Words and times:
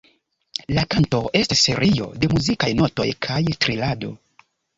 La 0.77 0.85
kanto 0.95 1.19
estas 1.39 1.61
serio 1.67 2.07
de 2.25 2.31
muzikaj 2.33 2.71
notoj 2.81 3.07
kaj 3.29 3.39
trilado. 3.67 4.11